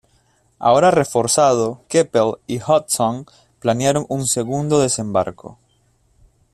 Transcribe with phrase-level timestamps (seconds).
[0.57, 3.27] Ahora reforzado, Keppel y Hodgson
[3.59, 5.59] planearon un segundo desembarco.